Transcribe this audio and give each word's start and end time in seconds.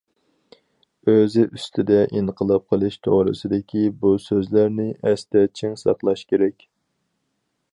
ئۆزى 1.11 1.43
ئۈستىدە 1.57 1.99
ئىنقىلاب 2.19 2.65
قىلىش 2.73 2.97
توغرىسىدىكى 3.07 3.83
بۇ 4.05 4.13
سۆزلەرنى 4.25 4.87
ئەستە 5.11 5.45
چىڭ 5.61 5.77
ساقلاش 5.83 6.25
كېرەك! 6.33 6.67